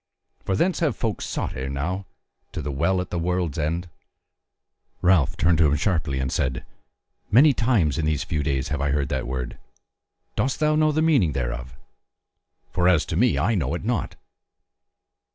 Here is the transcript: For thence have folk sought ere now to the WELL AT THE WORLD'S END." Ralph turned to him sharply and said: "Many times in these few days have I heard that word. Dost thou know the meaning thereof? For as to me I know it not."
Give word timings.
For 0.43 0.55
thence 0.55 0.79
have 0.79 0.95
folk 0.95 1.21
sought 1.21 1.55
ere 1.55 1.69
now 1.69 2.07
to 2.53 2.61
the 2.63 2.71
WELL 2.71 3.01
AT 3.01 3.11
THE 3.11 3.19
WORLD'S 3.19 3.59
END." 3.59 3.87
Ralph 5.03 5.37
turned 5.37 5.59
to 5.59 5.67
him 5.67 5.75
sharply 5.75 6.17
and 6.17 6.31
said: 6.31 6.65
"Many 7.29 7.53
times 7.53 7.99
in 7.99 8.05
these 8.07 8.23
few 8.23 8.41
days 8.41 8.69
have 8.69 8.81
I 8.81 8.89
heard 8.89 9.09
that 9.09 9.27
word. 9.27 9.59
Dost 10.35 10.59
thou 10.59 10.73
know 10.75 10.91
the 10.91 11.03
meaning 11.03 11.33
thereof? 11.33 11.77
For 12.71 12.87
as 12.89 13.05
to 13.05 13.15
me 13.15 13.37
I 13.37 13.53
know 13.53 13.75
it 13.75 13.83
not." 13.85 14.15